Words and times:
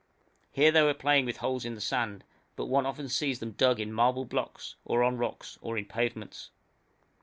Here 0.51 0.71
they 0.71 0.81
were 0.81 0.95
playing 0.95 1.27
with 1.27 1.37
holes 1.37 1.63
in 1.63 1.75
the 1.75 1.79
sand, 1.79 2.23
but 2.55 2.65
one 2.65 2.87
often 2.87 3.07
sees 3.07 3.37
them 3.37 3.51
dug 3.51 3.79
in 3.79 3.93
marble 3.93 4.25
blocks, 4.25 4.73
or 4.83 5.03
on 5.03 5.15
rocks, 5.19 5.59
or 5.61 5.77
in 5.77 5.85
pavements. 5.85 6.49